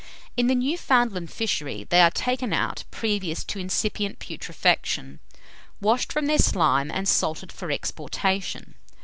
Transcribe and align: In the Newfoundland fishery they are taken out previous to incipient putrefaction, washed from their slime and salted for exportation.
In 0.35 0.47
the 0.47 0.55
Newfoundland 0.55 1.29
fishery 1.31 1.83
they 1.87 2.01
are 2.01 2.09
taken 2.09 2.53
out 2.53 2.85
previous 2.89 3.43
to 3.43 3.59
incipient 3.59 4.17
putrefaction, 4.17 5.19
washed 5.79 6.11
from 6.11 6.25
their 6.25 6.39
slime 6.39 6.89
and 6.89 7.07
salted 7.07 7.51
for 7.51 7.69
exportation. 7.69 8.73